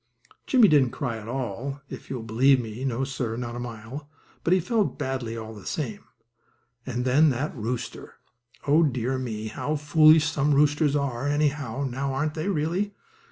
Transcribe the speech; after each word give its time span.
Jimmie 0.47 0.67
didn't 0.67 0.89
cry 0.89 1.17
at 1.17 1.27
all, 1.27 1.79
if 1.87 2.09
you'll 2.09 2.23
believe 2.23 2.59
me, 2.59 2.83
no, 2.83 3.03
sir, 3.03 3.37
not 3.37 3.55
a 3.55 3.59
mite, 3.59 4.01
but 4.43 4.51
he 4.51 4.59
felt 4.59 4.97
badly 4.97 5.37
all 5.37 5.53
the 5.53 5.63
same. 5.67 6.05
And 6.87 7.05
then 7.05 7.29
that 7.29 7.55
rooster! 7.55 8.15
Oh, 8.65 8.81
dear 8.81 9.19
me, 9.19 9.49
how 9.49 9.75
foolish 9.75 10.25
some 10.27 10.55
roosters 10.55 10.95
are, 10.95 11.27
anyhow, 11.27 11.83
now 11.83 12.15
aren't 12.15 12.33
they, 12.33 12.49
really? 12.49 12.95